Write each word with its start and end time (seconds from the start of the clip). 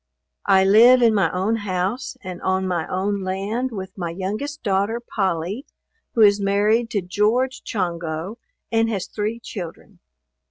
I 0.47 0.65
live 0.65 1.03
in 1.03 1.13
my 1.13 1.31
own 1.31 1.57
house, 1.57 2.17
and 2.23 2.41
on 2.41 2.67
my 2.67 2.87
own 2.87 3.21
land 3.21 3.69
with 3.71 3.95
my 3.99 4.09
youngest 4.09 4.63
daughter, 4.63 4.99
Polly, 4.99 5.63
who 6.15 6.21
is 6.21 6.39
married 6.41 6.89
to 6.89 7.03
George 7.03 7.61
Chongo, 7.61 8.39
and 8.71 8.89
has 8.89 9.05
three 9.05 9.39
children. 9.39 9.99